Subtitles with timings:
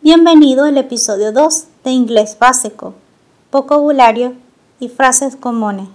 [0.00, 2.94] Bienvenido al episodio 2 de Inglés Básico,
[3.50, 4.34] Vocabulario
[4.78, 5.88] y Frases Comunes.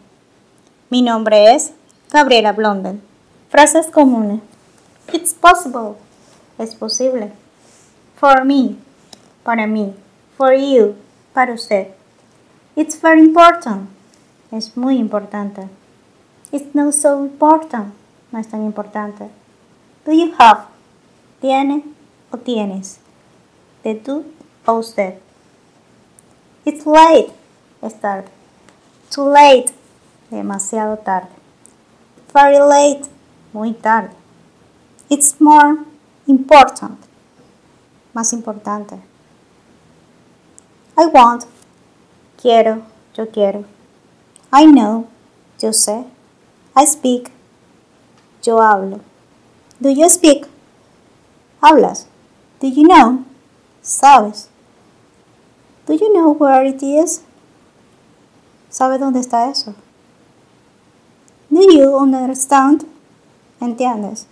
[0.90, 1.74] Mi nombre es
[2.12, 3.02] Gabriela Blonden.
[3.50, 4.42] Frases comunes.
[5.14, 5.96] It's possible.
[6.58, 7.32] Es posible.
[8.16, 8.78] For me.
[9.44, 9.94] Para mí.
[10.38, 10.96] For you.
[11.34, 11.90] Para usted.
[12.76, 13.90] It's very important.
[14.52, 15.70] Es muy importante.
[16.52, 17.94] It's not so important.
[18.32, 19.30] No es tan importante.
[20.06, 20.66] Do you have?
[21.42, 21.84] ¿Tiene
[22.32, 23.00] o tienes?
[23.84, 24.26] De tú
[24.66, 25.20] o usted.
[26.66, 27.32] It's late.
[27.82, 28.28] Es tarde.
[29.10, 29.74] Too late.
[30.30, 31.30] Demasiado tarde.
[32.34, 33.10] Very late.
[33.54, 34.12] Muy tarde.
[35.10, 35.78] It's more
[36.28, 37.00] important.
[38.14, 38.96] Más importante.
[40.98, 41.46] I want.
[42.42, 42.84] Quiero.
[43.16, 43.64] Yo quiero.
[44.52, 45.08] I know.
[45.60, 46.06] Yo sé.
[46.76, 47.32] I speak.
[48.44, 49.00] Yo hablo.
[49.80, 50.48] Do you speak?
[51.62, 52.06] Hablas.
[52.60, 53.26] Do you know?
[53.82, 54.50] Sabes.
[55.86, 57.24] Do you know where it is?
[58.70, 59.74] ¿Sabe dónde está eso?
[61.50, 62.86] Do you understand?
[63.60, 64.28] ¿Entiendes?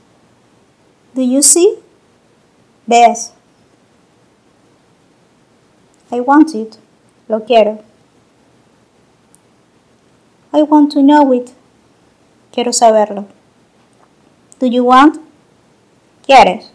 [1.16, 1.80] Do you see?
[2.86, 3.34] ¿Ves?
[6.12, 6.78] I want it.
[7.28, 7.80] Lo quiero.
[10.54, 11.54] I want to know it.
[12.52, 13.26] Quiero saberlo.
[14.60, 15.20] Do you want?
[16.26, 16.70] ¿Quieres?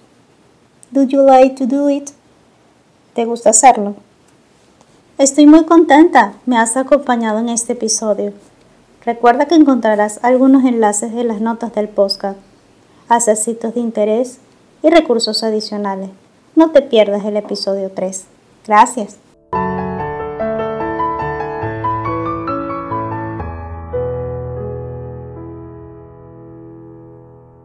[0.92, 2.12] Do you like to do it?
[3.14, 3.94] ¿Te gusta hacerlo?
[5.18, 6.32] Estoy muy contenta.
[6.46, 8.32] Me has acompañado en este episodio.
[9.04, 12.38] Recuerda que encontrarás algunos enlaces en las notas del podcast,
[13.36, 14.38] sitios de interés
[14.82, 16.08] y recursos adicionales.
[16.56, 18.24] No te pierdas el episodio 3.
[18.66, 19.18] Gracias.